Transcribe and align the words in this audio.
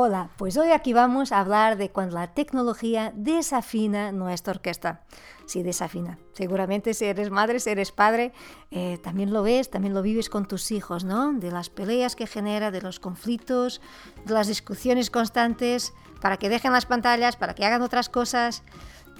Hola, 0.00 0.30
pues 0.36 0.56
hoy 0.56 0.70
aquí 0.70 0.92
vamos 0.92 1.32
a 1.32 1.40
hablar 1.40 1.76
de 1.76 1.90
cuando 1.90 2.14
la 2.14 2.28
tecnología 2.28 3.12
desafina 3.16 4.12
nuestra 4.12 4.52
orquesta. 4.52 5.02
Sí, 5.44 5.64
desafina. 5.64 6.20
Seguramente 6.34 6.94
si 6.94 7.06
eres 7.06 7.30
madre, 7.30 7.58
si 7.58 7.70
eres 7.70 7.90
padre, 7.90 8.32
eh, 8.70 9.00
también 9.02 9.32
lo 9.32 9.42
ves, 9.42 9.70
también 9.70 9.94
lo 9.94 10.02
vives 10.02 10.30
con 10.30 10.46
tus 10.46 10.70
hijos, 10.70 11.02
¿no? 11.02 11.32
De 11.32 11.50
las 11.50 11.68
peleas 11.68 12.14
que 12.14 12.28
genera, 12.28 12.70
de 12.70 12.80
los 12.80 13.00
conflictos, 13.00 13.80
de 14.24 14.34
las 14.34 14.46
discusiones 14.46 15.10
constantes, 15.10 15.92
para 16.20 16.36
que 16.36 16.48
dejen 16.48 16.72
las 16.72 16.86
pantallas, 16.86 17.34
para 17.34 17.56
que 17.56 17.64
hagan 17.64 17.82
otras 17.82 18.08
cosas. 18.08 18.62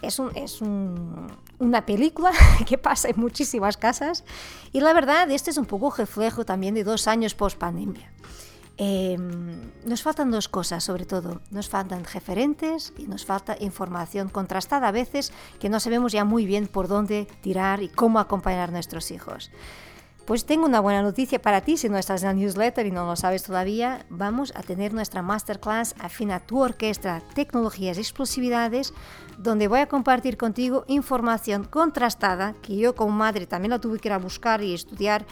Es, 0.01 0.21
un, 0.21 0.31
es 0.37 0.63
un, 0.63 1.27
una 1.59 1.87
película 1.87 2.31
que 2.69 2.79
pasa 2.79 3.09
en 3.09 3.19
muchísimas 3.19 3.77
casas 3.77 4.23
y 4.71 4.79
la 4.79 4.93
verdad, 4.93 5.29
este 5.29 5.51
es 5.51 5.59
un 5.59 5.67
poco 5.67 5.91
reflejo 5.91 6.45
también 6.45 6.77
de 6.77 6.85
dos 6.85 7.09
años 7.09 7.35
post 7.35 7.59
pandemia. 7.59 8.13
Eh, 8.81 9.19
nos 9.85 10.03
faltan 10.03 10.31
dos 10.31 10.49
cosas, 10.49 10.85
sobre 10.85 11.05
todo. 11.05 11.41
Nos 11.51 11.69
faltan 11.69 12.05
referentes 12.05 12.93
y 12.97 13.07
nos 13.09 13.27
falta 13.27 13.57
información 13.59 14.29
contrastada 14.29 14.89
a 14.89 14.93
veces 14.93 15.33
que 15.59 15.69
no 15.69 15.81
sabemos 15.81 16.13
ya 16.13 16.25
muy 16.25 16.47
bien 16.47 16.69
por 16.69 16.87
dónde 16.87 17.27
tirar 17.41 17.83
y 17.83 17.89
cómo 17.89 18.21
acompañar 18.21 18.69
a 18.69 18.73
nuestros 18.73 19.11
hijos. 19.11 19.51
Pues 20.29 20.45
tengo 20.45 20.67
una 20.67 20.81
buena 20.81 21.01
noticia 21.01 21.41
para 21.41 21.63
ti, 21.63 21.79
si 21.79 21.89
no 21.89 21.97
estás 21.97 22.23
en 22.23 22.29
la 22.29 22.35
newsletter 22.35 22.85
y 22.85 22.91
no 22.91 23.07
lo 23.07 23.17
sabes 23.17 23.45
todavía, 23.45 24.05
vamos 24.11 24.53
a 24.55 24.63
tener 24.63 24.93
nuestra 24.93 25.23
masterclass 25.23 25.95
Afina 25.99 26.39
tu 26.39 26.61
orquesta, 26.61 27.23
tecnologías 27.35 27.97
y 27.97 28.01
explosividades, 28.03 28.93
donde 29.39 29.69
voy 29.69 29.81
a 29.81 29.89
compartir 29.89 30.37
contigo 30.37 30.85
información 30.87 31.65
contrastada 31.65 32.53
que 32.61 32.77
yo 32.77 32.95
como 32.95 33.13
madre 33.13 33.47
también 33.47 33.71
la 33.71 33.81
tuve 33.81 34.01
que 34.01 34.09
ir 34.09 34.13
a 34.13 34.19
buscar 34.19 34.63
y 34.63 34.75
estudiar 34.75 35.25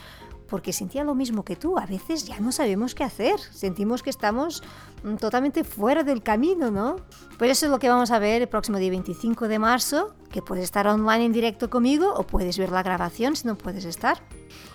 porque 0.48 0.73
sentía 0.73 1.05
lo 1.05 1.14
mismo 1.14 1.45
que 1.45 1.56
tú. 1.56 1.78
A 1.78 1.86
veces 1.86 2.27
ya 2.27 2.41
no 2.41 2.52
sabemos 2.52 2.95
qué 2.95 3.04
hacer, 3.04 3.38
sentimos 3.38 4.02
que 4.02 4.10
estamos 4.10 4.62
mm, 5.02 5.16
totalmente 5.16 5.64
fuera 5.64 6.02
del 6.02 6.23
camino, 6.23 6.70
¿no? 6.70 6.96
Pues 7.38 7.50
eso 7.50 7.66
es 7.66 7.73
lo 7.73 7.78
que 7.78 7.88
vamos 7.88 8.10
a 8.10 8.18
ver 8.18 8.42
el 8.42 8.48
próximo 8.48 8.78
día 8.78 8.90
25 8.90 9.48
de 9.48 9.59
marzo, 9.59 10.15
que 10.30 10.43
puedes 10.43 10.65
estar 10.65 10.87
online 10.87 11.26
en 11.26 11.32
directo 11.32 11.71
conmigo 11.71 12.12
o 12.15 12.24
puedes 12.24 12.59
ver 12.59 12.71
la 12.71 12.82
grabación 12.82 13.37
si 13.37 13.46
no 13.46 13.56
puedes 13.56 13.84
estar. 13.84 14.23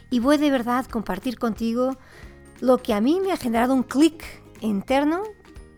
Y 0.09 0.19
voy 0.19 0.37
de 0.37 0.51
verdad 0.51 0.85
compartir 0.85 1.39
contigo 1.39 1.97
lo 2.59 2.77
que 2.77 2.93
a 2.93 3.01
mí 3.01 3.19
me 3.19 3.31
ha 3.31 3.37
generado 3.37 3.73
un 3.73 3.83
clic 3.83 4.23
interno, 4.61 5.23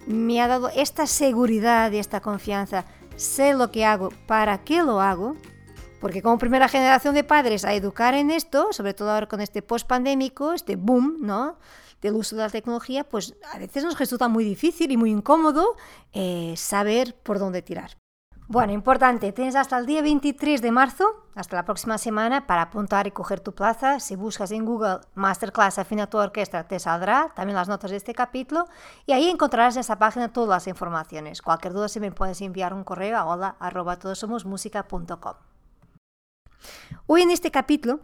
me 0.05 0.41
ha 0.41 0.47
dado 0.47 0.69
esta 0.69 1.07
seguridad 1.07 1.91
y 1.91 1.97
esta 1.97 2.19
confianza. 2.19 2.85
Sé 3.15 3.53
lo 3.53 3.71
que 3.71 3.85
hago, 3.85 4.09
para 4.27 4.63
qué 4.63 4.83
lo 4.83 4.99
hago 4.99 5.35
porque 6.03 6.21
como 6.21 6.37
primera 6.37 6.67
generación 6.67 7.15
de 7.15 7.23
padres 7.23 7.63
a 7.63 7.73
educar 7.73 8.13
en 8.13 8.29
esto, 8.29 8.73
sobre 8.73 8.93
todo 8.93 9.09
ahora 9.09 9.29
con 9.29 9.39
este 9.39 9.61
post-pandémico, 9.61 10.51
este 10.51 10.75
boom, 10.75 11.19
¿no? 11.21 11.57
del 12.01 12.15
uso 12.15 12.35
de 12.35 12.41
la 12.41 12.49
tecnología, 12.49 13.05
pues 13.05 13.35
a 13.53 13.57
veces 13.57 13.85
nos 13.85 13.97
resulta 13.97 14.27
muy 14.27 14.43
difícil 14.43 14.91
y 14.91 14.97
muy 14.97 15.11
incómodo 15.11 15.77
eh, 16.11 16.55
saber 16.57 17.15
por 17.23 17.39
dónde 17.39 17.61
tirar. 17.61 17.91
Bueno, 18.49 18.73
importante, 18.73 19.31
tienes 19.31 19.55
hasta 19.55 19.77
el 19.77 19.85
día 19.85 20.01
23 20.01 20.61
de 20.61 20.71
marzo, 20.71 21.25
hasta 21.35 21.55
la 21.55 21.63
próxima 21.63 21.97
semana, 21.97 22.47
para 22.47 22.63
apuntar 22.63 23.07
y 23.07 23.11
coger 23.11 23.39
tu 23.39 23.55
plaza. 23.55 24.01
Si 24.01 24.17
buscas 24.17 24.51
en 24.51 24.65
Google 24.65 24.99
Masterclass 25.15 25.79
Afina 25.79 26.07
tu 26.07 26.17
Orquesta, 26.17 26.67
te 26.67 26.79
saldrá 26.79 27.31
también 27.33 27.55
las 27.55 27.69
notas 27.69 27.91
de 27.91 27.97
este 27.97 28.13
capítulo 28.13 28.67
y 29.05 29.13
ahí 29.13 29.29
encontrarás 29.29 29.77
en 29.77 29.79
esa 29.79 29.97
página 29.97 30.33
todas 30.33 30.49
las 30.49 30.67
informaciones. 30.67 31.41
Cualquier 31.41 31.71
duda, 31.71 31.87
si 31.87 32.01
me 32.01 32.11
puedes 32.11 32.41
enviar 32.41 32.73
un 32.73 32.83
correo 32.83 33.17
a 33.17 33.25
hola 33.25 33.55
Hoy 37.07 37.21
en 37.21 37.31
este 37.31 37.51
capítulo 37.51 38.01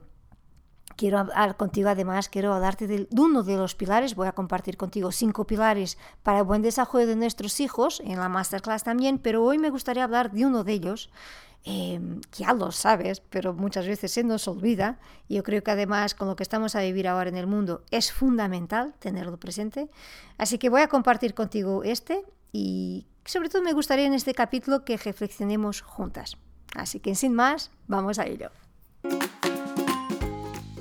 quiero 1.00 1.18
hablar 1.20 1.56
contigo 1.56 1.88
además, 1.88 2.28
quiero 2.28 2.54
hablarte 2.54 2.86
de, 2.86 3.08
uno 3.12 3.44
de 3.44 3.56
los 3.56 3.74
pilares, 3.74 4.16
voy 4.16 4.28
a 4.28 4.34
compartir 4.34 4.76
contigo 4.76 5.14
cinco 5.14 5.48
pilares 5.48 5.98
para 6.24 6.40
el 6.40 6.44
buen 6.44 6.62
desarrollo 6.62 7.08
de 7.08 7.16
nuestros 7.16 7.62
hijos 7.62 8.02
en 8.02 8.20
la 8.20 8.28
masterclass 8.28 8.84
también, 8.84 9.18
pero 9.18 9.46
hoy 9.46 9.60
me 9.60 9.70
gustaría 9.70 10.04
hablar 10.04 10.30
de 10.34 10.46
uno 10.46 10.66
de 10.66 10.74
ellos, 10.74 11.10
em, 11.64 12.20
que 12.32 12.44
ya 12.44 12.54
lo 12.54 12.74
sabes, 12.74 13.22
pero 13.22 13.54
muchas 13.54 13.88
veces 13.88 14.12
se 14.12 14.26
nos 14.26 14.46
olvida, 14.50 15.00
yo 15.30 15.42
creo 15.44 15.64
que 15.64 15.72
además 15.72 16.16
con 16.16 16.28
lo 16.28 16.36
que 16.36 16.44
estamos 16.44 16.76
a 16.76 16.82
vivir 16.82 17.08
ahora 17.08 17.30
en 17.30 17.38
el 17.38 17.48
mundo 17.48 17.86
es 17.92 18.12
fundamental 18.12 18.94
tenerlo 19.00 19.40
presente, 19.40 19.90
así 20.38 20.58
que 20.58 20.68
voy 20.68 20.82
a 20.82 20.90
compartir 20.90 21.34
contigo 21.34 21.84
este 21.86 22.26
y 22.52 23.08
sobre 23.24 23.48
todo 23.48 23.62
me 23.62 23.72
gustaría 23.72 24.06
en 24.06 24.14
este 24.14 24.34
capítulo 24.34 24.84
que 24.84 24.98
reflexionemos 24.98 25.80
juntas. 25.82 26.36
Así 26.76 27.00
que 27.00 27.16
sin 27.16 27.34
más, 27.34 27.72
vamos 27.88 28.20
a 28.20 28.26
ello. 28.26 28.50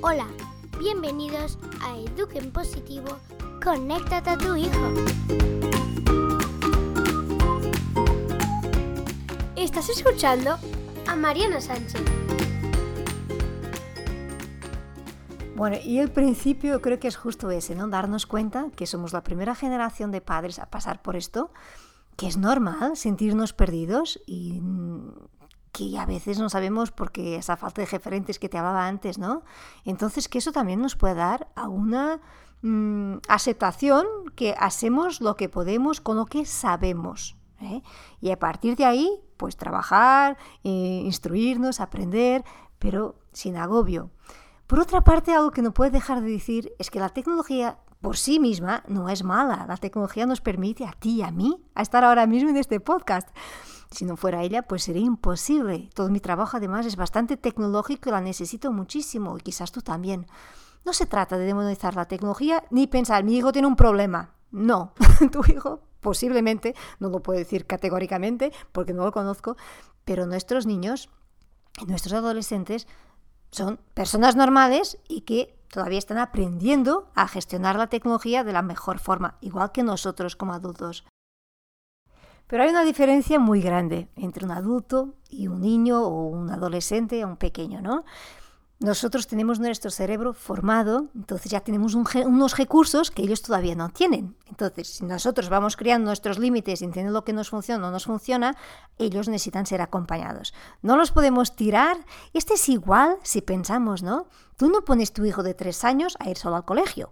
Hola, 0.00 0.26
bienvenidos 0.78 1.58
a 1.82 1.96
Eduquen 1.96 2.52
Positivo, 2.52 3.18
conéctate 3.62 4.30
a 4.30 4.38
tu 4.38 4.54
hijo. 4.54 4.94
Estás 9.56 9.88
escuchando 9.88 10.56
a 11.06 11.16
Mariana 11.16 11.60
Sánchez. 11.60 12.02
Bueno, 15.56 15.76
y 15.84 15.98
el 15.98 16.12
principio 16.12 16.80
creo 16.80 17.00
que 17.00 17.08
es 17.08 17.16
justo 17.16 17.50
ese, 17.50 17.74
¿no? 17.74 17.88
Darnos 17.88 18.26
cuenta 18.26 18.70
que 18.76 18.86
somos 18.86 19.12
la 19.12 19.24
primera 19.24 19.56
generación 19.56 20.12
de 20.12 20.20
padres 20.20 20.60
a 20.60 20.66
pasar 20.66 21.02
por 21.02 21.16
esto, 21.16 21.50
que 22.16 22.28
es 22.28 22.36
normal 22.36 22.96
sentirnos 22.96 23.52
perdidos 23.52 24.20
y 24.24 24.60
que 25.78 25.96
a 25.96 26.06
veces 26.06 26.40
no 26.40 26.48
sabemos 26.48 26.90
porque 26.90 27.36
esa 27.36 27.56
falta 27.56 27.82
de 27.82 27.86
referentes 27.86 28.40
que 28.40 28.48
te 28.48 28.58
hablaba 28.58 28.88
antes, 28.88 29.16
¿no? 29.16 29.42
Entonces 29.84 30.28
que 30.28 30.38
eso 30.38 30.50
también 30.50 30.80
nos 30.80 30.96
puede 30.96 31.14
dar 31.14 31.48
a 31.54 31.68
una 31.68 32.20
mm, 32.62 33.18
aceptación 33.28 34.04
que 34.34 34.56
hacemos 34.58 35.20
lo 35.20 35.36
que 35.36 35.48
podemos 35.48 36.00
con 36.00 36.16
lo 36.16 36.26
que 36.26 36.44
sabemos. 36.46 37.36
¿eh? 37.60 37.82
Y 38.20 38.32
a 38.32 38.38
partir 38.40 38.76
de 38.76 38.86
ahí, 38.86 39.20
pues 39.36 39.56
trabajar, 39.56 40.36
eh, 40.64 41.02
instruirnos, 41.04 41.80
aprender, 41.80 42.44
pero 42.80 43.14
sin 43.32 43.56
agobio. 43.56 44.10
Por 44.66 44.80
otra 44.80 45.02
parte, 45.02 45.32
algo 45.32 45.52
que 45.52 45.62
no 45.62 45.72
puedes 45.72 45.92
dejar 45.92 46.20
de 46.20 46.30
decir 46.30 46.72
es 46.80 46.90
que 46.90 46.98
la 46.98 47.08
tecnología 47.08 47.78
por 48.00 48.16
sí 48.16 48.40
misma 48.40 48.82
no 48.88 49.08
es 49.08 49.22
mala. 49.22 49.64
La 49.68 49.76
tecnología 49.76 50.26
nos 50.26 50.40
permite 50.40 50.84
a 50.84 50.92
ti 50.92 51.16
y 51.16 51.22
a 51.22 51.30
mí 51.30 51.62
a 51.76 51.82
estar 51.82 52.04
ahora 52.04 52.26
mismo 52.26 52.50
en 52.50 52.56
este 52.56 52.80
podcast. 52.80 53.28
Si 53.90 54.04
no 54.04 54.16
fuera 54.16 54.42
ella, 54.42 54.62
pues 54.62 54.82
sería 54.82 55.04
imposible. 55.04 55.88
Todo 55.94 56.10
mi 56.10 56.20
trabajo 56.20 56.56
además 56.56 56.86
es 56.86 56.96
bastante 56.96 57.36
tecnológico 57.36 58.08
y 58.08 58.12
la 58.12 58.20
necesito 58.20 58.70
muchísimo, 58.72 59.38
y 59.38 59.40
quizás 59.40 59.72
tú 59.72 59.80
también. 59.80 60.26
No 60.84 60.92
se 60.92 61.06
trata 61.06 61.38
de 61.38 61.46
demonizar 61.46 61.96
la 61.96 62.06
tecnología 62.06 62.64
ni 62.70 62.86
pensar, 62.86 63.24
mi 63.24 63.36
hijo 63.36 63.52
tiene 63.52 63.68
un 63.68 63.76
problema. 63.76 64.34
No, 64.50 64.92
tu 65.32 65.40
hijo 65.50 65.82
posiblemente, 66.00 66.74
no 67.00 67.08
lo 67.08 67.22
puedo 67.22 67.38
decir 67.38 67.66
categóricamente 67.66 68.52
porque 68.72 68.94
no 68.94 69.04
lo 69.04 69.12
conozco, 69.12 69.56
pero 70.04 70.26
nuestros 70.26 70.64
niños 70.66 71.10
nuestros 71.86 72.14
adolescentes 72.14 72.86
son 73.50 73.78
personas 73.94 74.36
normales 74.36 74.98
y 75.08 75.22
que 75.22 75.58
todavía 75.72 75.98
están 75.98 76.18
aprendiendo 76.18 77.10
a 77.14 77.28
gestionar 77.28 77.76
la 77.76 77.88
tecnología 77.88 78.44
de 78.44 78.52
la 78.52 78.62
mejor 78.62 78.98
forma, 78.98 79.36
igual 79.40 79.72
que 79.72 79.82
nosotros 79.82 80.36
como 80.36 80.54
adultos. 80.54 81.04
Pero 82.48 82.62
hay 82.62 82.70
una 82.70 82.84
diferencia 82.84 83.38
muy 83.38 83.60
grande 83.60 84.08
entre 84.16 84.44
un 84.44 84.50
adulto 84.50 85.14
y 85.28 85.48
un 85.48 85.60
niño 85.60 86.02
o 86.02 86.26
un 86.26 86.50
adolescente 86.50 87.22
o 87.24 87.28
un 87.28 87.36
pequeño, 87.36 87.80
¿no? 87.82 88.04
Nosotros 88.80 89.26
tenemos 89.26 89.58
nuestro 89.58 89.90
cerebro 89.90 90.32
formado, 90.32 91.08
entonces 91.14 91.50
ya 91.50 91.60
tenemos 91.60 91.94
unos 91.94 92.56
recursos 92.56 93.10
que 93.10 93.22
ellos 93.22 93.42
todavía 93.42 93.74
no 93.74 93.88
tienen. 93.88 94.36
Entonces, 94.46 94.86
si 94.88 95.04
nosotros 95.04 95.48
vamos 95.48 95.76
creando 95.76 96.06
nuestros 96.06 96.38
límites 96.38 96.80
y 96.80 96.84
entendiendo 96.84 97.18
lo 97.18 97.24
que 97.24 97.32
nos 97.32 97.50
funciona 97.50 97.82
o 97.82 97.86
no 97.86 97.90
nos 97.90 98.04
funciona, 98.04 98.56
ellos 98.96 99.28
necesitan 99.28 99.66
ser 99.66 99.82
acompañados. 99.82 100.54
No 100.80 100.96
los 100.96 101.10
podemos 101.10 101.56
tirar. 101.56 101.98
Este 102.32 102.54
es 102.54 102.68
igual 102.68 103.16
si 103.24 103.42
pensamos, 103.42 104.04
¿no? 104.04 104.28
Tú 104.56 104.68
no 104.68 104.84
pones 104.84 105.12
tu 105.12 105.24
hijo 105.24 105.42
de 105.42 105.54
tres 105.54 105.84
años 105.84 106.16
a 106.20 106.30
ir 106.30 106.38
solo 106.38 106.54
al 106.54 106.64
colegio 106.64 107.10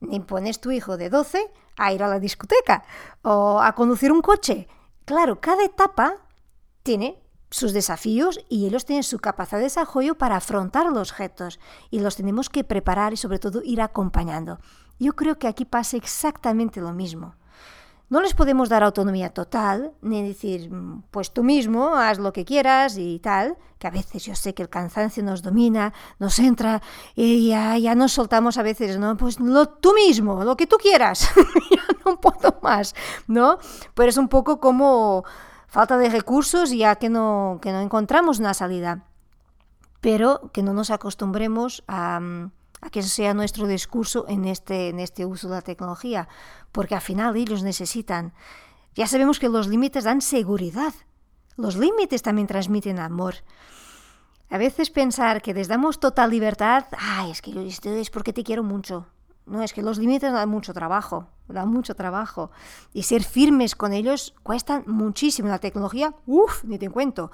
ni 0.00 0.20
pones 0.20 0.60
tu 0.60 0.70
hijo 0.70 0.96
de 0.96 1.10
12 1.10 1.50
a 1.76 1.92
ir 1.92 2.02
a 2.02 2.08
la 2.08 2.20
discoteca 2.20 2.84
o 3.22 3.60
a 3.60 3.74
conducir 3.74 4.12
un 4.12 4.22
coche. 4.22 4.68
Claro, 5.04 5.40
cada 5.40 5.64
etapa 5.64 6.18
tiene 6.82 7.22
sus 7.50 7.72
desafíos 7.72 8.40
y 8.48 8.66
ellos 8.66 8.84
tienen 8.84 9.02
su 9.02 9.18
capacidad 9.18 9.58
de 9.58 9.64
desarrollo 9.64 10.16
para 10.16 10.36
afrontar 10.36 10.86
los 10.92 11.16
retos 11.16 11.60
y 11.90 12.00
los 12.00 12.16
tenemos 12.16 12.50
que 12.50 12.64
preparar 12.64 13.12
y 13.12 13.16
sobre 13.16 13.38
todo 13.38 13.62
ir 13.64 13.80
acompañando. 13.80 14.58
Yo 14.98 15.14
creo 15.14 15.38
que 15.38 15.48
aquí 15.48 15.64
pasa 15.64 15.96
exactamente 15.96 16.80
lo 16.80 16.92
mismo. 16.92 17.36
No 18.08 18.20
les 18.20 18.34
podemos 18.34 18.68
dar 18.68 18.84
autonomía 18.84 19.30
total, 19.30 19.92
ni 20.00 20.22
decir, 20.22 20.70
mm, 20.70 21.04
pues 21.10 21.32
tú 21.32 21.42
mismo 21.42 21.96
haz 21.96 22.18
lo 22.18 22.32
que 22.32 22.44
quieras 22.44 22.96
y 22.98 23.18
tal, 23.18 23.56
que 23.78 23.88
a 23.88 23.90
veces 23.90 24.24
yo 24.24 24.36
sé 24.36 24.54
que 24.54 24.62
el 24.62 24.68
cansancio 24.68 25.24
nos 25.24 25.42
domina, 25.42 25.92
nos 26.20 26.38
entra 26.38 26.82
y 27.16 27.48
ya, 27.48 27.76
ya 27.78 27.96
nos 27.96 28.12
soltamos 28.12 28.58
a 28.58 28.62
veces, 28.62 28.98
¿no? 28.98 29.16
Pues 29.16 29.40
lo, 29.40 29.66
tú 29.66 29.92
mismo, 29.92 30.44
lo 30.44 30.56
que 30.56 30.68
tú 30.68 30.76
quieras, 30.76 31.28
ya 31.70 31.82
no 32.04 32.20
puedo 32.20 32.58
más, 32.62 32.94
¿no? 33.26 33.58
Pero 33.94 34.08
es 34.08 34.16
un 34.16 34.28
poco 34.28 34.60
como 34.60 35.24
falta 35.66 35.98
de 35.98 36.08
recursos 36.08 36.70
ya 36.70 36.94
que 36.96 37.08
no, 37.08 37.58
que 37.60 37.72
no 37.72 37.80
encontramos 37.80 38.38
una 38.38 38.54
salida, 38.54 39.04
pero 40.00 40.50
que 40.52 40.62
no 40.62 40.72
nos 40.72 40.90
acostumbremos 40.90 41.82
a, 41.88 42.20
a 42.86 42.90
que 42.90 43.02
sea 43.02 43.34
nuestro 43.34 43.66
discurso 43.66 44.26
en 44.28 44.44
este, 44.44 44.88
en 44.88 45.00
este 45.00 45.26
uso 45.26 45.48
de 45.48 45.56
la 45.56 45.62
tecnología, 45.62 46.28
porque 46.72 46.94
al 46.94 47.00
final 47.00 47.36
ellos 47.36 47.62
necesitan. 47.62 48.32
Ya 48.94 49.06
sabemos 49.06 49.38
que 49.38 49.48
los 49.48 49.66
límites 49.66 50.04
dan 50.04 50.20
seguridad, 50.20 50.94
los 51.56 51.76
límites 51.76 52.22
también 52.22 52.46
transmiten 52.46 52.98
amor. 52.98 53.34
A 54.48 54.58
veces 54.58 54.90
pensar 54.90 55.42
que 55.42 55.54
les 55.54 55.68
damos 55.68 55.98
total 55.98 56.30
libertad, 56.30 56.86
ay, 56.96 57.32
es 57.32 57.42
que 57.42 57.52
yo 57.52 57.60
es 57.60 58.10
porque 58.10 58.32
te 58.32 58.44
quiero 58.44 58.62
mucho. 58.62 59.06
No, 59.44 59.62
es 59.62 59.72
que 59.72 59.82
los 59.82 59.98
límites 59.98 60.32
dan 60.32 60.48
mucho 60.48 60.72
trabajo, 60.72 61.28
dan 61.48 61.68
mucho 61.68 61.94
trabajo. 61.94 62.50
Y 62.92 63.04
ser 63.04 63.22
firmes 63.22 63.74
con 63.76 63.92
ellos 63.92 64.34
cuesta 64.42 64.82
muchísimo. 64.86 65.48
La 65.48 65.58
tecnología, 65.58 66.14
uff, 66.26 66.64
ni 66.64 66.78
te 66.78 66.90
cuento. 66.90 67.30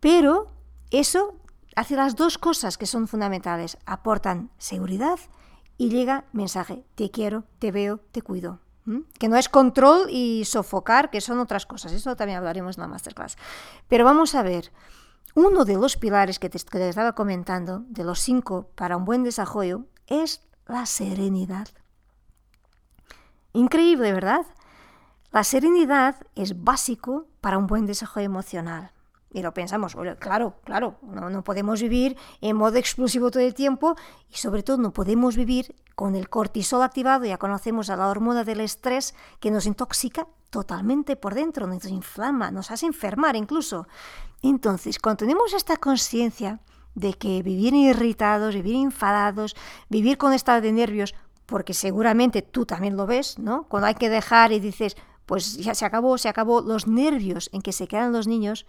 Pero 0.00 0.48
eso 0.90 1.36
hace 1.76 1.96
las 1.96 2.16
dos 2.16 2.38
cosas 2.38 2.78
que 2.78 2.86
son 2.86 3.08
fundamentales. 3.08 3.78
Aportan 3.86 4.50
seguridad 4.58 5.18
y 5.76 5.90
llega 5.90 6.24
mensaje, 6.32 6.84
te 6.94 7.10
quiero, 7.10 7.44
te 7.58 7.72
veo, 7.72 8.00
te 8.12 8.22
cuido. 8.22 8.60
Que 9.18 9.28
no 9.28 9.36
es 9.36 9.48
control 9.48 10.08
y 10.10 10.44
sofocar, 10.44 11.10
que 11.10 11.22
son 11.22 11.38
otras 11.38 11.64
cosas. 11.64 11.92
Eso 11.92 12.16
también 12.16 12.38
hablaremos 12.38 12.76
en 12.76 12.82
la 12.82 12.88
masterclass. 12.88 13.36
Pero 13.88 14.04
vamos 14.04 14.34
a 14.34 14.42
ver, 14.42 14.72
uno 15.34 15.64
de 15.64 15.74
los 15.76 15.96
pilares 15.96 16.38
que 16.38 16.50
te, 16.50 16.58
que 16.58 16.78
te 16.78 16.88
estaba 16.88 17.14
comentando, 17.14 17.82
de 17.88 18.04
los 18.04 18.20
cinco 18.20 18.68
para 18.74 18.98
un 18.98 19.06
buen 19.06 19.24
desarrollo, 19.24 19.86
es 20.06 20.42
la 20.66 20.84
serenidad. 20.84 21.68
Increíble, 23.54 24.12
¿verdad? 24.12 24.44
La 25.32 25.44
serenidad 25.44 26.16
es 26.34 26.62
básico 26.62 27.26
para 27.40 27.56
un 27.58 27.66
buen 27.66 27.86
desarrollo 27.86 28.26
emocional. 28.26 28.92
Y 29.34 29.42
lo 29.42 29.52
pensamos, 29.52 29.96
claro, 30.20 30.54
claro, 30.62 30.94
no, 31.02 31.42
podemos 31.42 31.82
vivir 31.82 32.16
en 32.40 32.54
modo 32.54 32.76
explosivo 32.76 33.32
todo 33.32 33.42
el 33.42 33.52
tiempo 33.52 33.96
y 34.32 34.36
sobre 34.36 34.62
todo 34.62 34.76
no 34.76 34.92
podemos 34.92 35.34
vivir 35.34 35.74
con 35.96 36.14
el 36.14 36.28
cortisol 36.28 36.82
activado, 36.82 37.24
ya 37.24 37.36
conocemos 37.36 37.90
a 37.90 37.96
la 37.96 38.06
hormona 38.06 38.44
del 38.44 38.60
estrés 38.60 39.12
que 39.40 39.50
nos 39.50 39.66
intoxica 39.66 40.28
totalmente 40.50 41.16
por 41.16 41.34
dentro, 41.34 41.66
nos 41.66 41.84
inflama, 41.86 42.52
nos 42.52 42.70
hace 42.70 42.86
enfermar 42.86 43.34
incluso. 43.34 43.88
Entonces, 44.40 45.00
cuando 45.00 45.24
tenemos 45.24 45.52
esta 45.52 45.78
conciencia 45.78 46.60
de 46.94 47.14
que 47.14 47.42
vivir 47.42 47.74
irritados, 47.74 48.54
vivir 48.54 48.76
enfadados, 48.76 49.56
vivir 49.88 50.16
con 50.16 50.32
estado 50.32 50.60
de 50.60 50.70
nervios, 50.70 51.12
porque 51.46 51.74
seguramente 51.74 52.40
tú 52.40 52.66
también 52.66 52.96
lo 52.96 53.06
ves, 53.06 53.36
¿no? 53.40 53.64
Cuando 53.64 53.88
hay 53.88 53.96
que 53.96 54.08
dejar 54.08 54.52
y 54.52 54.60
dices, 54.60 54.96
pues 55.26 55.56
ya 55.56 55.74
se 55.74 55.84
acabó, 55.84 56.18
se 56.18 56.28
acabó, 56.28 56.60
los 56.60 56.86
nervios 56.86 57.50
en 57.52 57.62
que 57.62 57.72
se 57.72 57.88
quedan 57.88 58.12
los 58.12 58.28
niños, 58.28 58.64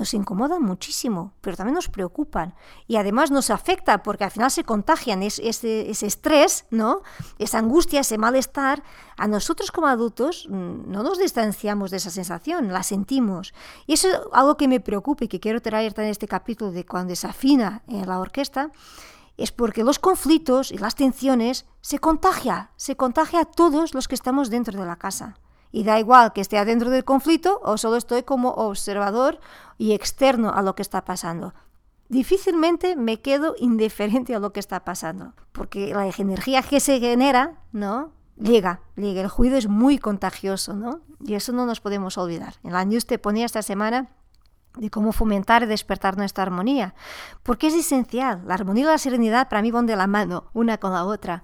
nos 0.00 0.14
incomodan 0.14 0.62
muchísimo, 0.62 1.34
pero 1.42 1.58
también 1.58 1.74
nos 1.74 1.90
preocupan. 1.90 2.54
Y 2.88 2.96
además 2.96 3.30
nos 3.30 3.50
afecta 3.50 4.02
porque 4.02 4.24
al 4.24 4.30
final 4.30 4.50
se 4.50 4.64
contagian 4.64 5.22
ese, 5.22 5.46
ese, 5.46 6.06
estrés, 6.06 6.64
¿no? 6.70 7.02
esa 7.38 7.58
angustia, 7.58 8.00
ese 8.00 8.16
malestar. 8.16 8.82
A 9.18 9.28
nosotros 9.28 9.70
como 9.70 9.88
adultos 9.88 10.46
mm, 10.48 10.90
no 10.90 11.02
nos 11.02 11.18
distanciamos 11.18 11.90
de 11.90 11.98
esa 11.98 12.08
sensación, 12.08 12.72
la 12.72 12.82
sentimos. 12.82 13.52
Y 13.86 13.92
eso 13.92 14.08
es 14.08 14.18
algo 14.32 14.56
que 14.56 14.68
me 14.68 14.80
preocupa 14.80 15.24
y 15.24 15.28
que 15.28 15.38
quiero 15.38 15.60
traerte 15.60 16.02
en 16.02 16.08
este 16.08 16.26
capítulo 16.26 16.72
de 16.72 16.86
cuando 16.86 17.10
desafina 17.10 17.82
en 17.86 18.08
la 18.08 18.20
orquesta, 18.20 18.70
es 19.36 19.52
porque 19.52 19.84
los 19.84 19.98
conflictos 19.98 20.72
y 20.72 20.78
las 20.78 20.94
tensiones 20.94 21.66
se 21.82 21.98
contagia, 21.98 22.70
se 22.76 22.96
contagia 22.96 23.40
a 23.40 23.44
todos 23.44 23.92
los 23.92 24.08
que 24.08 24.14
estamos 24.14 24.48
dentro 24.48 24.80
de 24.80 24.86
la 24.86 24.96
casa. 24.96 25.36
Y 25.72 25.84
da 25.84 25.98
igual 25.98 26.32
que 26.32 26.40
esté 26.40 26.58
adentro 26.58 26.90
del 26.90 27.04
conflicto 27.04 27.60
o 27.62 27.78
solo 27.78 27.96
estoy 27.96 28.22
como 28.24 28.50
observador 28.50 29.40
y 29.78 29.92
externo 29.92 30.52
a 30.52 30.62
lo 30.62 30.74
que 30.74 30.82
está 30.82 31.04
pasando. 31.04 31.54
Difícilmente 32.08 32.96
me 32.96 33.20
quedo 33.20 33.54
indiferente 33.58 34.34
a 34.34 34.40
lo 34.40 34.52
que 34.52 34.58
está 34.58 34.84
pasando, 34.84 35.32
porque 35.52 35.94
la 35.94 36.08
energía 36.08 36.62
que 36.62 36.80
se 36.80 36.98
genera, 36.98 37.60
¿no? 37.72 38.12
Llega, 38.36 38.80
llega. 38.96 39.20
El 39.20 39.28
juicio 39.28 39.56
es 39.56 39.68
muy 39.68 39.98
contagioso, 39.98 40.74
¿no? 40.74 41.02
Y 41.20 41.34
eso 41.34 41.52
no 41.52 41.66
nos 41.66 41.80
podemos 41.80 42.18
olvidar. 42.18 42.54
En 42.64 42.72
la 42.72 42.84
news 42.84 43.06
te 43.06 43.18
ponía 43.18 43.46
esta 43.46 43.62
semana 43.62 44.08
de 44.76 44.90
cómo 44.90 45.12
fomentar 45.12 45.62
y 45.62 45.66
despertar 45.66 46.16
nuestra 46.16 46.42
armonía, 46.42 46.94
porque 47.42 47.66
es 47.68 47.74
esencial. 47.74 48.42
La 48.46 48.54
armonía 48.54 48.84
y 48.84 48.86
la 48.86 48.98
serenidad 48.98 49.48
para 49.48 49.62
mí 49.62 49.70
van 49.70 49.86
de 49.86 49.96
la 49.96 50.06
mano, 50.06 50.50
una 50.52 50.78
con 50.78 50.92
la 50.92 51.04
otra. 51.04 51.42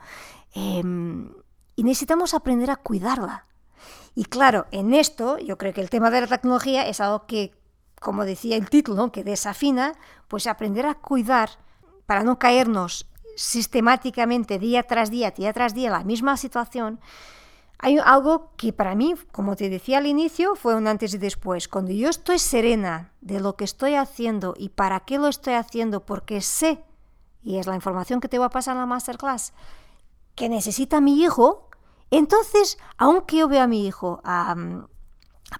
Em, 0.55 1.32
y 1.75 1.84
necesitamos 1.84 2.34
aprender 2.34 2.70
a 2.70 2.76
cuidarla, 2.76 3.46
y 4.16 4.24
claro, 4.24 4.64
en 4.72 4.94
esto 4.94 5.38
yo 5.38 5.58
creo 5.58 5.74
que 5.74 5.82
el 5.82 5.90
tema 5.90 6.10
de 6.10 6.22
la 6.22 6.26
tecnología 6.26 6.88
es 6.88 7.00
algo 7.00 7.26
que, 7.26 7.52
como 8.00 8.24
decía 8.24 8.56
el 8.56 8.70
título, 8.70 9.12
que 9.12 9.22
desafina, 9.22 9.92
pues 10.26 10.46
aprender 10.46 10.86
a 10.86 10.94
cuidar 10.94 11.50
para 12.06 12.24
no 12.24 12.38
caernos 12.38 13.06
sistemáticamente 13.36 14.58
día 14.58 14.84
tras 14.84 15.10
día, 15.10 15.32
día 15.32 15.52
tras 15.52 15.74
día, 15.74 15.90
la 15.90 16.02
misma 16.02 16.38
situación, 16.38 16.98
hay 17.78 17.98
algo 17.98 18.52
que 18.56 18.72
para 18.72 18.94
mí, 18.94 19.14
como 19.32 19.54
te 19.54 19.68
decía 19.68 19.98
al 19.98 20.06
inicio, 20.06 20.56
fue 20.56 20.74
un 20.74 20.88
antes 20.88 21.12
y 21.12 21.18
después. 21.18 21.68
Cuando 21.68 21.92
yo 21.92 22.08
estoy 22.08 22.38
serena 22.38 23.12
de 23.20 23.38
lo 23.38 23.56
que 23.56 23.64
estoy 23.64 23.96
haciendo 23.96 24.54
y 24.56 24.70
para 24.70 25.00
qué 25.00 25.18
lo 25.18 25.28
estoy 25.28 25.52
haciendo, 25.54 26.06
porque 26.06 26.40
sé, 26.40 26.82
y 27.42 27.58
es 27.58 27.66
la 27.66 27.74
información 27.74 28.20
que 28.20 28.28
te 28.28 28.38
voy 28.38 28.46
a 28.46 28.50
pasar 28.50 28.76
en 28.76 28.80
la 28.80 28.86
masterclass, 28.86 29.52
que 30.34 30.48
necesita 30.48 31.02
mi 31.02 31.22
hijo, 31.22 31.68
entonces, 32.10 32.78
aunque 32.96 33.38
yo 33.38 33.48
veo 33.48 33.62
a 33.62 33.66
mi 33.66 33.86
hijo 33.86 34.20
a, 34.24 34.54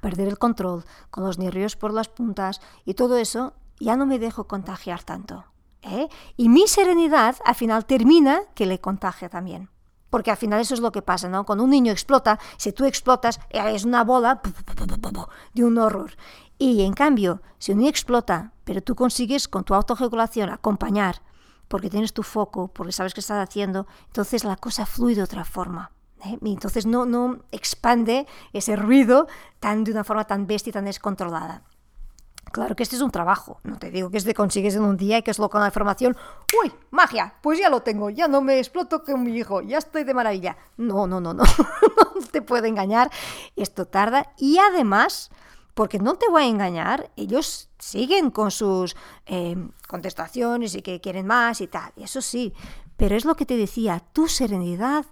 perder 0.00 0.28
el 0.28 0.38
control, 0.38 0.84
con 1.10 1.25
los 1.25 1.38
nervios 1.38 1.76
por 1.76 1.93
las 1.93 2.08
puntas 2.08 2.60
y 2.84 2.94
todo 2.94 3.16
eso, 3.16 3.54
ya 3.78 3.96
no 3.96 4.06
me 4.06 4.19
dejo 4.19 4.46
contagiar 4.46 5.02
tanto. 5.02 5.44
¿eh? 5.82 6.08
Y 6.37 6.48
mi 6.48 6.66
serenidad 6.66 7.37
al 7.44 7.54
final 7.54 7.87
termina 7.87 8.40
que 8.54 8.66
le 8.66 8.81
contagia 8.81 9.28
también. 9.28 9.70
Porque 10.10 10.31
al 10.31 10.37
final 10.37 10.60
eso 10.60 10.75
es 10.75 10.81
lo 10.81 10.93
que 10.93 11.02
pasa, 11.02 11.28
¿no? 11.28 11.44
Cuando 11.44 11.64
un 11.64 11.70
niño 11.70 11.93
explota, 11.93 12.38
si 12.56 12.72
tú 12.72 12.84
explotas, 12.84 13.40
eh, 13.50 13.60
es 13.75 13.84
una 13.84 14.04
bola 14.04 14.40
de 15.52 15.64
un 15.64 15.78
horror. 15.78 16.16
Y 16.58 16.82
en 16.82 16.94
cambio, 16.94 17.43
si 17.58 17.72
un 17.72 17.78
niño 17.78 17.90
explota, 17.90 18.52
pero 18.64 18.81
tú 18.82 18.94
consigues 18.94 19.48
con 19.48 19.64
tu 19.64 19.75
autorregulación 19.75 20.48
acompañar, 20.50 21.22
porque 21.69 21.90
tienes 21.90 22.12
tu 22.12 22.22
foco, 22.22 22.69
porque 22.69 22.93
sabes 22.93 23.14
qué 23.14 23.20
estás 23.20 23.46
haciendo, 23.46 23.87
entonces 24.06 24.44
la 24.44 24.56
cosa 24.56 24.87
fluye 24.87 25.16
de 25.16 25.22
otra 25.22 25.44
forma. 25.44 25.90
¿Eh? 26.25 26.39
Entonces 26.43 26.87
no, 26.87 27.07
no 27.07 27.45
expande 27.53 28.27
ese 28.53 28.77
ruido 28.77 29.27
tan, 29.61 29.85
de 29.85 29.93
una 29.93 30.05
forma 30.05 30.25
tan 30.25 30.47
bestia 30.47 30.71
y 30.71 30.75
tan 30.75 30.85
descontrolada. 30.85 31.63
Claro 32.53 32.77
que 32.77 32.85
este 32.85 32.97
es 32.97 33.03
un 33.03 33.11
trabajo, 33.11 33.61
no 33.65 33.77
te 33.77 33.91
digo 33.91 34.09
que 34.09 34.19
este 34.19 34.33
consigues 34.33 34.77
en 34.77 34.85
un 34.85 34.97
día 34.97 35.19
y 35.19 35.23
que 35.23 35.31
es 35.31 35.39
lo 35.39 35.51
con 35.51 35.61
la 35.61 35.67
información, 35.67 36.17
uy, 36.63 36.73
magia, 36.91 37.35
pues 37.43 37.59
ya 37.59 37.69
lo 37.69 37.83
tengo, 37.83 38.09
ya 38.09 38.29
no 38.29 38.41
me 38.41 38.59
exploto 38.59 39.03
con 39.03 39.25
mi 39.25 39.37
hijo, 39.37 39.63
ya 39.63 39.79
estoy 39.79 40.05
de 40.05 40.15
maravilla. 40.15 40.57
No, 40.77 41.07
no, 41.07 41.21
no, 41.21 41.35
no, 41.35 41.43
no 42.15 42.27
te 42.31 42.43
puede 42.43 42.69
engañar, 42.69 43.11
esto 43.57 43.87
tarda 43.87 44.33
y 44.39 44.59
además, 44.59 45.31
porque 45.75 45.99
no 45.99 46.15
te 46.15 46.31
voy 46.31 46.44
a 46.44 46.46
engañar, 46.46 47.11
ellos 47.17 47.69
siguen 47.79 48.31
con 48.31 48.51
sus 48.51 48.96
eh, 49.27 49.56
contestaciones 49.89 50.77
y 50.77 50.82
que 50.82 51.01
quieren 51.01 51.27
más 51.27 51.61
y 51.61 51.67
tal, 51.67 51.93
eso 51.96 52.23
sí, 52.23 52.55
pero 52.96 53.17
es 53.17 53.25
lo 53.25 53.35
que 53.35 53.44
te 53.44 53.56
decía, 53.56 54.03
tu 54.13 54.29
serenidad 54.29 55.05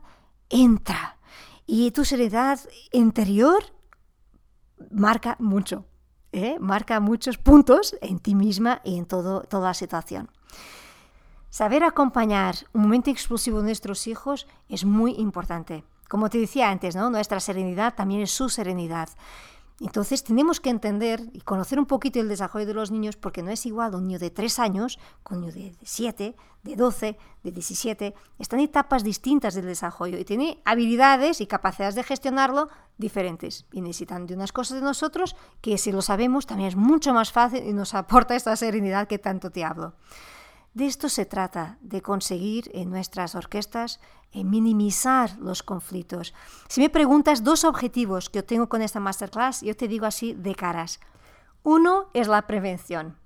entra. 0.49 1.19
Y 1.67 1.91
tu 1.93 2.05
serenidad 2.05 2.61
interior 2.93 3.65
marca 4.91 5.37
mucho, 5.39 5.87
¿eh? 6.33 6.57
marca 6.61 7.01
muchos 7.01 7.39
puntos 7.39 7.97
en 8.01 8.19
ti 8.19 8.35
misma 8.35 8.81
y 8.85 8.99
en 8.99 9.07
todo, 9.07 9.43
toda 9.43 9.69
la 9.69 9.75
situación. 9.75 10.31
Saber 11.51 11.85
acompañar 11.85 12.57
un 12.73 12.83
momento 12.83 13.11
explosivo 13.11 13.59
de 13.59 13.65
nuestros 13.65 14.07
hijos 14.07 14.47
es 14.69 14.85
muy 14.85 15.13
importante. 15.13 15.85
Como 16.09 16.29
te 16.29 16.39
decía 16.39 16.69
antes, 16.69 16.97
¿no? 16.97 17.11
nuestra 17.11 17.41
serenidad 17.41 17.95
también 17.95 18.23
es 18.23 18.33
su 18.33 18.49
serenidad. 18.49 19.09
Entonces 19.81 20.23
tenemos 20.23 20.61
que 20.61 20.71
entender 20.71 21.21
y 21.33 21.41
conocer 21.41 21.81
un 21.81 21.87
poquito 21.87 22.21
el 22.21 22.29
desarrollo 22.29 22.67
de 22.67 22.75
los 22.75 22.93
niños 22.93 23.17
porque 23.17 23.43
no 23.43 23.51
es 23.51 23.67
igual 23.67 23.95
un 23.97 24.07
niño 24.07 24.21
de 24.21 24.31
3 24.31 24.59
años 24.61 25.01
con 25.25 25.39
un 25.39 25.47
niño 25.47 25.53
de 25.53 25.77
7, 25.83 26.37
de 26.63 26.77
12, 26.77 27.19
de 27.43 27.51
17. 27.51 28.15
Están 28.39 28.61
en 28.61 28.67
etapas 28.67 29.03
distintas 29.03 29.55
del 29.55 29.67
desarrollo 29.67 30.17
y 30.17 30.25
tiene 30.25 30.63
habilidades 30.65 31.41
y 31.41 31.47
capacidades 31.47 31.97
de 31.97 32.05
gestionarlo 32.05 32.69
diferentes 32.99 33.67
y 33.73 33.81
necesitan 33.81 34.27
de 34.27 34.35
unas 34.35 34.53
cosas 34.53 34.79
de 34.79 34.85
nosotros 34.85 35.35
que 35.61 35.77
si 35.77 35.91
lo 35.91 36.03
sabemos 36.03 36.47
también 36.47 36.69
es 36.69 36.77
mucho 36.77 37.13
más 37.13 37.33
fácil 37.33 37.67
y 37.67 37.73
nos 37.73 37.95
aporta 37.95 38.37
esta 38.37 38.55
serenidad 38.55 39.09
que 39.09 39.19
tanto 39.19 39.51
te 39.51 39.65
hablo. 39.65 39.95
De 40.75 40.87
esto 40.87 41.09
se 41.09 41.25
trata, 41.25 41.79
de 41.83 42.03
conseguir 42.03 42.69
en 42.75 42.91
nuestras 42.91 43.37
orquestas 43.37 44.01
eh, 44.33 44.43
minimizar 44.43 45.39
los 45.39 45.63
conflictos. 45.63 46.35
Si 46.67 46.81
me 46.81 46.91
preguntas 46.91 47.45
dos 47.45 47.63
objetivos 47.63 48.29
que 48.29 48.41
yo 48.41 48.45
tengo 48.45 48.69
con 48.69 48.83
esta 48.83 48.99
masterclass, 48.99 49.61
yo 49.61 49.77
te 49.77 49.87
digo 49.87 50.05
así 50.05 50.35
de 50.35 50.57
caras. 50.57 50.99
Uno 51.63 52.11
es 52.13 52.27
la 52.27 52.49
prevención. 52.49 53.17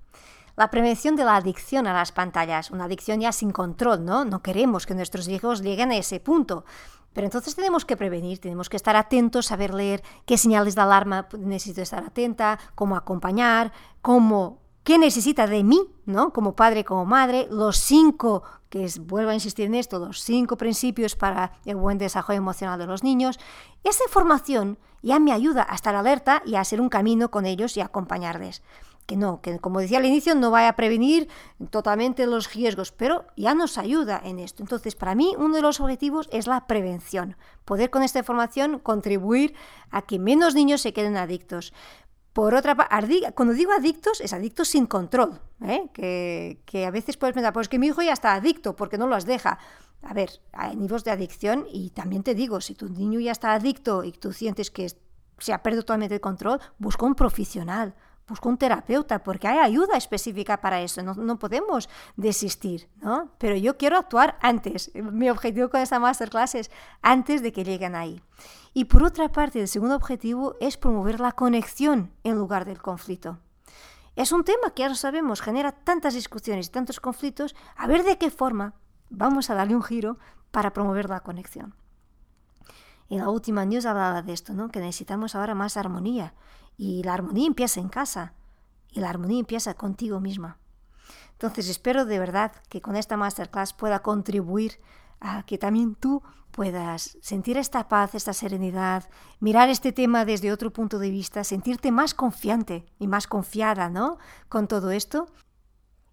La 0.55 0.69
prevención 0.69 1.15
de 1.15 1.23
la 1.23 1.37
adicción 1.37 1.87
a 1.87 1.93
las 1.93 2.11
pantallas, 2.11 2.69
una 2.69 2.85
adicción 2.85 3.19
ya 3.19 3.31
sin 3.31 3.49
control, 3.49 4.05
¿no? 4.05 4.25
No 4.25 4.43
queremos 4.43 4.85
que 4.85 4.93
nuestros 4.93 5.27
hijos 5.27 5.63
lleguen 5.63 5.89
a 5.89 5.97
ese 5.97 6.19
punto. 6.19 6.65
Pero 7.13 7.25
entonces 7.25 7.55
tenemos 7.55 7.83
que 7.83 7.97
prevenir, 7.97 8.39
tenemos 8.39 8.69
que 8.69 8.77
estar 8.77 8.95
atentos, 8.95 9.47
saber 9.47 9.73
leer 9.73 10.03
qué 10.27 10.37
señales 10.37 10.75
de 10.75 10.81
alarma 10.81 11.27
necesito 11.35 11.81
estar 11.81 12.03
atenta, 12.03 12.59
cómo 12.75 12.95
acompañar, 12.95 13.73
cómo 14.03 14.59
qué 14.89 14.97
necesita 14.97 15.45
de 15.45 15.63
mí, 15.63 15.87
¿no? 16.07 16.33
Como 16.33 16.55
padre, 16.55 16.83
como 16.83 17.05
madre, 17.05 17.47
los 17.51 17.77
cinco, 17.77 18.41
que 18.69 18.85
es, 18.85 18.97
vuelvo 18.97 19.29
a 19.29 19.35
insistir 19.35 19.67
en 19.67 19.75
esto, 19.75 19.99
los 19.99 20.23
cinco 20.23 20.57
principios 20.57 21.15
para 21.15 21.51
el 21.63 21.75
buen 21.75 21.99
desarrollo 21.99 22.39
emocional 22.39 22.79
de 22.79 22.87
los 22.87 23.03
niños. 23.03 23.39
Esa 23.83 24.05
información 24.05 24.79
ya 25.03 25.19
me 25.19 25.31
ayuda 25.31 25.67
a 25.69 25.75
estar 25.75 25.93
alerta 25.93 26.41
y 26.43 26.55
a 26.55 26.61
hacer 26.61 26.81
un 26.81 26.89
camino 26.89 27.29
con 27.29 27.45
ellos 27.45 27.77
y 27.77 27.81
acompañarles 27.81 28.63
que 29.05 29.15
no, 29.15 29.41
que 29.41 29.57
como 29.57 29.79
decía 29.79 29.97
al 29.97 30.05
inicio, 30.05 30.35
no 30.35 30.51
vaya 30.51 30.69
a 30.69 30.75
prevenir 30.75 31.29
totalmente 31.71 32.27
los 32.27 32.53
riesgos, 32.53 32.91
pero 32.91 33.25
ya 33.35 33.55
nos 33.55 33.79
ayuda 33.79 34.21
en 34.23 34.37
esto. 34.37 34.61
Entonces, 34.61 34.93
para 34.93 35.15
mí, 35.15 35.33
uno 35.35 35.55
de 35.55 35.63
los 35.63 35.79
objetivos 35.79 36.29
es 36.31 36.45
la 36.45 36.67
prevención, 36.67 37.35
poder 37.65 37.89
con 37.89 38.03
esta 38.03 38.19
información 38.19 38.77
contribuir 38.77 39.55
a 39.89 40.03
que 40.03 40.19
menos 40.19 40.53
niños 40.53 40.81
se 40.81 40.93
queden 40.93 41.17
adictos. 41.17 41.73
Por 42.39 42.55
otra 42.55 42.73
parte, 42.73 43.33
cuando 43.35 43.53
digo 43.53 43.73
adictos, 43.73 44.21
es 44.21 44.31
adictos 44.31 44.69
sin 44.69 44.85
control, 44.85 45.41
¿eh? 45.61 45.89
que, 45.93 46.61
que, 46.65 46.85
a 46.85 46.89
veces 46.89 47.17
puedes 47.17 47.33
pensar, 47.33 47.51
pues 47.51 47.67
que 47.67 47.77
mi 47.77 47.87
hijo 47.87 48.01
ya 48.01 48.13
está 48.13 48.33
adicto 48.33 48.77
porque 48.77 48.97
no 48.97 49.07
los 49.07 49.25
deja. 49.25 49.59
A 50.03 50.13
ver, 50.13 50.29
hay 50.53 50.77
niveles 50.77 51.03
de 51.03 51.11
adicción 51.11 51.65
y 51.69 51.89
también 51.89 52.23
te 52.23 52.35
digo, 52.35 52.61
si 52.61 52.75
tu 52.75 52.87
niño 52.87 53.19
ya 53.19 53.33
está 53.33 53.51
adicto 53.51 54.05
y 54.05 54.13
tú 54.13 54.31
sientes 54.31 54.71
que 54.71 54.87
se 55.37 55.51
ha 55.51 55.61
perdido 55.61 55.83
totalmente 55.83 56.15
el 56.15 56.21
control, 56.21 56.61
busca 56.77 57.05
un 57.05 57.13
profesional, 57.13 57.93
busca 58.29 58.49
un 58.49 58.57
terapeuta, 58.57 59.23
porque 59.23 59.47
hay 59.47 59.57
ayuda 59.59 59.97
específica 59.97 60.61
para 60.61 60.81
eso, 60.81 61.01
no, 61.03 61.39
podemos 61.39 61.89
desistir, 62.15 62.89
¿no? 63.01 63.31
Pero 63.37 63.55
yo 63.55 63.77
quiero 63.77 63.97
actuar 63.97 64.37
antes, 64.41 64.91
mi 64.95 65.29
objetivo 65.29 65.69
con 65.69 65.81
esta 65.81 65.99
masterclass 65.99 66.55
es 66.55 66.71
antes 67.01 67.41
de 67.41 67.51
que 67.51 67.63
lleguen 67.63 67.95
ahí. 67.95 68.21
Y 68.73 68.85
por 68.85 69.03
otra 69.03 69.31
parte, 69.31 69.59
el 69.59 69.67
segundo 69.67 69.95
objetivo 69.95 70.55
es 70.59 70.77
promover 70.77 71.19
la 71.19 71.31
conexión 71.31 72.11
en 72.23 72.35
lugar 72.35 72.65
del 72.65 72.81
conflicto. 72.81 73.39
Es 74.15 74.31
un 74.31 74.43
tema 74.43 74.71
que 74.75 74.83
ya 74.83 74.89
lo 74.89 74.95
sabemos, 74.95 75.41
genera 75.41 75.71
tantas 75.71 76.13
discusiones 76.13 76.67
y 76.67 76.71
tantos 76.71 76.99
conflictos, 76.99 77.55
a 77.75 77.87
ver 77.87 78.03
de 78.03 78.17
qué 78.17 78.29
forma 78.29 78.73
vamos 79.09 79.49
a 79.49 79.55
darle 79.55 79.75
un 79.75 79.83
giro 79.83 80.17
para 80.51 80.73
promover 80.73 81.09
la 81.09 81.21
conexión. 81.21 81.73
Y 83.07 83.17
la 83.17 83.29
última 83.29 83.65
news 83.65 83.85
hablaba 83.85 84.21
de 84.21 84.33
esto, 84.33 84.53
¿no? 84.53 84.69
que 84.69 84.79
necesitamos 84.79 85.35
ahora 85.35 85.55
más 85.55 85.77
armonía 85.77 86.33
y 86.79 87.03
la 87.03 87.13
armonía 87.13 87.45
empieza 87.45 87.81
en 87.81 87.89
casa. 87.89 88.33
Y 88.89 89.01
la 89.01 89.09
armonía 89.09 89.39
empieza 89.39 89.73
contigo 89.73 90.21
misma. 90.21 90.57
Entonces 91.33 91.67
espero 91.67 92.05
de 92.05 92.17
verdad 92.17 92.53
que 92.69 92.81
con 92.81 92.95
esta 92.95 93.17
masterclass 93.17 93.73
pueda 93.73 93.99
contribuir 93.99 94.79
a 95.19 95.43
que 95.43 95.57
también 95.57 95.95
tú 95.95 96.23
puedas 96.51 97.17
sentir 97.21 97.57
esta 97.57 97.89
paz, 97.89 98.15
esta 98.15 98.31
serenidad, 98.31 99.09
mirar 99.41 99.67
este 99.69 99.91
tema 99.91 100.23
desde 100.23 100.53
otro 100.53 100.71
punto 100.71 100.99
de 100.99 101.11
vista, 101.11 101.43
sentirte 101.43 101.91
más 101.91 102.13
confiante 102.13 102.85
y 102.97 103.07
más 103.07 103.27
confiada, 103.27 103.89
¿no? 103.89 104.17
Con 104.47 104.69
todo 104.69 104.91
esto. 104.91 105.27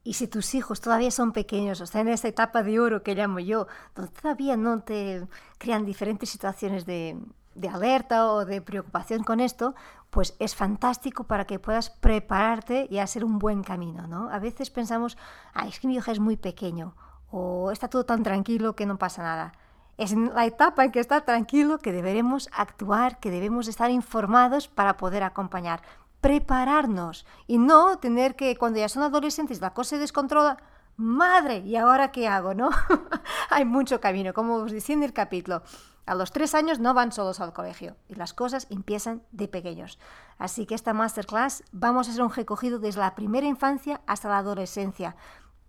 Y 0.02 0.14
si 0.14 0.26
tus 0.26 0.52
hijos 0.56 0.80
todavía 0.80 1.12
son 1.12 1.32
pequeños, 1.32 1.80
o 1.80 1.84
están 1.84 2.08
en 2.08 2.14
esa 2.14 2.28
etapa 2.28 2.64
de 2.64 2.80
oro 2.80 3.04
que 3.04 3.14
llamo 3.14 3.38
yo, 3.38 3.68
donde 3.94 4.10
todavía 4.10 4.56
no 4.56 4.82
te 4.82 5.28
crean 5.58 5.84
diferentes 5.84 6.28
situaciones 6.28 6.86
de, 6.86 7.16
de 7.56 7.68
alerta 7.68 8.30
o 8.30 8.44
de 8.44 8.60
preocupación 8.60 9.24
con 9.24 9.40
esto, 9.40 9.74
pues 10.10 10.34
es 10.38 10.54
fantástico 10.54 11.24
para 11.24 11.46
que 11.46 11.58
puedas 11.58 11.90
prepararte 11.90 12.86
y 12.90 12.98
hacer 12.98 13.24
un 13.24 13.38
buen 13.38 13.62
camino, 13.62 14.06
¿no? 14.06 14.30
A 14.30 14.38
veces 14.38 14.70
pensamos, 14.70 15.16
ay, 15.52 15.70
es 15.70 15.80
que 15.80 15.88
mi 15.88 15.96
hijo 15.96 16.10
es 16.10 16.20
muy 16.20 16.36
pequeño 16.36 16.94
o 17.30 17.70
está 17.70 17.88
todo 17.88 18.04
tan 18.04 18.22
tranquilo 18.22 18.76
que 18.76 18.86
no 18.86 18.98
pasa 18.98 19.22
nada. 19.22 19.52
Es 19.98 20.12
en 20.12 20.34
la 20.34 20.44
etapa 20.44 20.84
en 20.84 20.92
que 20.92 21.00
está 21.00 21.22
tranquilo 21.22 21.78
que 21.78 21.92
deberemos 21.92 22.48
actuar, 22.52 23.18
que 23.18 23.30
debemos 23.30 23.66
estar 23.66 23.90
informados 23.90 24.68
para 24.68 24.96
poder 24.96 25.22
acompañar, 25.22 25.82
prepararnos 26.20 27.26
y 27.46 27.58
no 27.58 27.98
tener 27.98 28.36
que 28.36 28.56
cuando 28.56 28.78
ya 28.78 28.88
son 28.88 29.02
adolescentes 29.02 29.60
la 29.60 29.72
cosa 29.72 29.90
se 29.90 29.98
descontrola, 29.98 30.58
madre, 30.96 31.58
¿y 31.58 31.76
ahora 31.76 32.12
qué 32.12 32.28
hago? 32.28 32.54
¿no? 32.54 32.70
Hay 33.50 33.64
mucho 33.64 34.00
camino, 34.00 34.34
como 34.34 34.56
os 34.56 34.72
decía 34.72 34.94
en 34.94 35.02
el 35.02 35.12
capítulo. 35.12 35.62
A 36.06 36.14
los 36.14 36.30
tres 36.30 36.54
años 36.54 36.78
no 36.78 36.94
van 36.94 37.10
solos 37.10 37.40
al 37.40 37.52
colegio 37.52 37.96
y 38.08 38.14
las 38.14 38.32
cosas 38.32 38.68
empiezan 38.70 39.22
de 39.32 39.48
pequeños. 39.48 39.98
Así 40.38 40.64
que 40.64 40.76
esta 40.76 40.94
masterclass 40.94 41.64
vamos 41.72 42.06
a 42.06 42.12
hacer 42.12 42.22
un 42.22 42.32
recogido 42.32 42.78
desde 42.78 43.00
la 43.00 43.16
primera 43.16 43.48
infancia 43.48 44.00
hasta 44.06 44.28
la 44.28 44.38
adolescencia, 44.38 45.16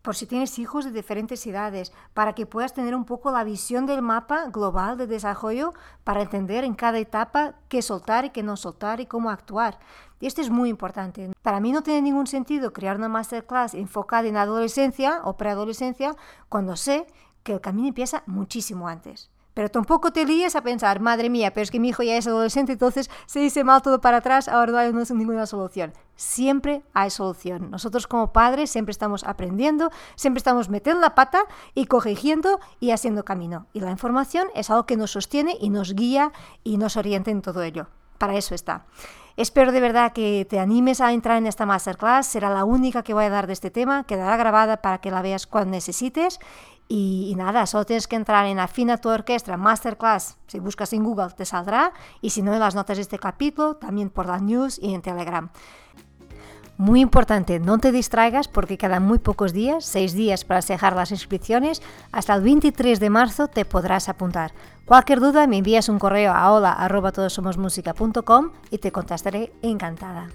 por 0.04 0.16
si 0.16 0.28
tienes 0.28 0.60
hijos 0.60 0.86
de 0.86 0.92
diferentes 0.92 1.46
edades, 1.48 1.92
para 2.14 2.34
que 2.34 2.46
puedas 2.46 2.74
tener 2.74 2.96
un 2.96 3.04
poco 3.04 3.32
la 3.32 3.44
visión 3.44 3.88
del 3.88 4.04
mapa 4.04 4.46
global 4.52 4.96
de 4.96 5.08
desarrollo 5.08 5.74
para 6.04 6.22
entender 6.22 6.64
en 6.64 6.76
cada 6.76 7.00
etapa 7.00 7.56
qué 7.68 7.82
soltar 7.82 8.24
y 8.24 8.30
qué 8.30 8.44
no 8.44 8.58
soltar 8.58 9.02
y 9.02 9.08
cómo 9.08 9.32
actuar. 9.32 9.80
Y 10.20 10.28
esto 10.28 10.42
es 10.42 10.52
muy 10.52 10.70
importante. 10.70 11.32
Para 11.42 11.60
mí 11.60 11.72
no 11.72 11.82
tiene 11.82 12.04
ningún 12.04 12.28
sentido 12.28 12.74
crear 12.74 12.96
una 12.96 13.10
masterclass 13.10 13.74
enfocada 13.74 14.28
en 14.28 14.38
adolescencia 14.38 15.20
o 15.24 15.36
preadolescencia 15.36 16.16
cuando 16.48 16.76
sé 16.76 17.08
que 17.42 17.54
el 17.54 17.60
camino 17.60 17.88
empieza 17.88 18.22
muchísimo 18.28 18.88
antes. 18.88 19.32
Pero 19.58 19.72
tampoco 19.72 20.12
te 20.12 20.24
líes 20.24 20.56
a 20.56 20.62
pensar, 20.62 21.00
madre 21.00 21.32
mía, 21.32 21.52
pero 21.52 21.64
es 21.64 21.72
que 21.72 21.80
mi 21.80 21.90
hijo 21.90 22.04
ya 22.04 22.16
es 22.16 22.28
adolescente, 22.28 22.74
entonces 22.74 23.10
se 23.26 23.40
dice 23.40 23.64
mal 23.64 23.82
todo 23.82 24.00
para 24.00 24.18
atrás, 24.18 24.48
ahora 24.48 24.72
no 24.72 24.78
hay 24.78 24.94
ninguna 25.16 25.48
solución. 25.48 25.94
Siempre 26.16 26.84
hay 26.94 27.10
solución. 27.10 27.72
Nosotros 27.72 28.06
como 28.06 28.32
padres 28.32 28.70
siempre 28.70 28.92
estamos 28.92 29.24
aprendiendo, 29.24 29.90
siempre 30.16 30.38
estamos 30.38 30.70
metiendo 30.70 31.02
la 31.02 31.16
pata 31.16 31.40
y 31.74 31.88
corrigiendo 31.88 32.60
y 32.80 32.92
haciendo 32.92 33.26
camino. 33.26 33.66
Y 33.74 33.80
la 33.80 33.90
información 33.90 34.48
es 34.54 34.70
algo 34.70 34.86
que 34.86 34.96
nos 34.96 35.10
sostiene 35.10 35.58
y 35.60 35.72
nos 35.72 35.96
guía 35.96 36.34
y 36.64 36.78
nos 36.78 36.96
orienta 36.96 37.32
en 37.32 37.42
todo 37.42 37.64
ello. 37.64 37.88
Para 38.20 38.38
eso 38.38 38.54
está. 38.54 38.86
Espero 39.38 39.72
de 39.72 39.82
verdad 39.82 40.14
que 40.14 40.48
te 40.50 40.60
animes 40.60 41.00
a 41.00 41.14
entrar 41.14 41.38
en 41.38 41.46
esta 41.46 41.68
masterclass. 41.68 42.26
Será 42.26 42.50
la 42.50 42.64
única 42.64 43.04
que 43.04 43.14
voy 43.14 43.26
a 43.26 43.30
dar 43.30 43.46
de 43.46 43.54
este 43.54 43.70
tema. 43.70 44.04
Quedará 44.04 44.36
grabada 44.36 44.82
para 44.82 44.98
que 44.98 45.12
la 45.12 45.22
veas 45.22 45.46
cuando 45.46 45.72
necesites. 45.72 46.40
Y, 46.90 47.34
nada, 47.38 47.66
solo 47.66 47.86
tienes 47.86 48.08
que 48.08 48.16
entrar 48.16 48.46
en 48.46 48.60
Afina 48.60 48.98
tu 48.98 49.10
Orquestra 49.10 49.58
Masterclass. 49.58 50.38
Si 50.48 50.60
buscas 50.60 50.94
en 50.94 51.04
Google 51.04 51.32
te 51.36 51.44
saldrá. 51.46 51.92
Y 52.22 52.30
si 52.30 52.42
no, 52.42 52.54
en 52.54 52.60
las 52.60 52.76
notas 52.76 52.98
de 52.98 53.02
este 53.02 53.20
capítulo, 53.20 53.76
también 53.76 54.10
por 54.10 54.26
las 54.26 54.42
news 54.42 54.80
y 54.82 54.94
en 54.94 55.02
Telegram. 55.02 55.50
Muy 56.78 57.02
importante, 57.02 57.60
no 57.60 57.80
te 57.80 57.92
distraigas 57.92 58.48
porque 58.48 58.78
quedan 58.78 59.04
muy 59.04 59.18
pocos 59.18 59.52
días, 59.52 59.84
seis 59.84 60.14
días 60.14 60.46
para 60.46 60.62
cerrar 60.62 60.96
las 60.96 61.10
inscripciones. 61.12 61.82
Hasta 62.12 62.36
el 62.36 62.44
23 62.44 63.00
de 63.00 63.10
marzo 63.10 63.48
te 63.48 63.66
podrás 63.66 64.10
apuntar. 64.10 64.54
Cualquier 64.86 65.20
duda 65.20 65.48
me 65.48 65.58
envías 65.58 65.90
un 65.90 65.98
correo 65.98 66.34
a 66.34 66.54
hola.todosomosmusica.com 66.54 68.52
y 68.70 68.78
te 68.78 68.92
contestaré 68.92 69.52
encantada. 69.64 70.30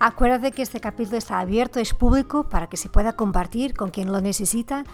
Acuérdate 0.00 0.52
que 0.52 0.62
este 0.62 0.80
capítulo 0.80 1.18
está 1.18 1.38
abierto, 1.38 1.78
es 1.78 1.94
público 1.94 2.48
para 2.48 2.66
que 2.68 2.76
se 2.76 2.88
pueda 2.88 3.12
compartir 3.12 3.74
con 3.74 3.90
quien 3.90 4.10
lo 4.10 4.20
necesita 4.20 4.84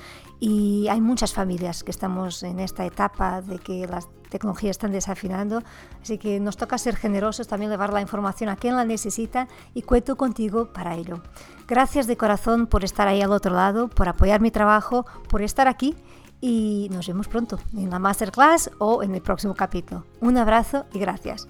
y 0.40 0.88
hay 0.88 1.00
muchas 1.00 1.32
familias 1.32 1.82
que 1.82 1.90
estamos 1.90 2.42
en 2.42 2.60
esta 2.60 2.84
etapa 2.84 3.40
de 3.40 3.58
que 3.58 3.86
las 3.86 4.08
tecnologías 4.28 4.72
están 4.72 4.92
desafinando, 4.92 5.62
así 6.02 6.18
que 6.18 6.40
nos 6.40 6.56
toca 6.56 6.76
ser 6.78 6.96
generosos, 6.96 7.48
también 7.48 7.70
llevar 7.70 7.92
la 7.92 8.00
información 8.00 8.50
a 8.50 8.56
quien 8.56 8.76
la 8.76 8.84
necesita 8.84 9.48
y 9.72 9.82
cuento 9.82 10.16
contigo 10.16 10.72
para 10.72 10.94
ello. 10.94 11.22
Gracias 11.66 12.06
de 12.06 12.16
corazón 12.16 12.66
por 12.66 12.84
estar 12.84 13.08
ahí 13.08 13.22
al 13.22 13.32
otro 13.32 13.54
lado, 13.54 13.88
por 13.88 14.08
apoyar 14.08 14.40
mi 14.40 14.50
trabajo, 14.50 15.06
por 15.28 15.42
estar 15.42 15.68
aquí 15.68 15.96
y 16.40 16.88
nos 16.92 17.06
vemos 17.06 17.28
pronto 17.28 17.58
en 17.76 17.90
la 17.90 17.98
masterclass 17.98 18.70
o 18.78 19.02
en 19.02 19.14
el 19.14 19.22
próximo 19.22 19.54
capítulo. 19.54 20.04
Un 20.20 20.36
abrazo 20.36 20.86
y 20.92 20.98
gracias. 20.98 21.48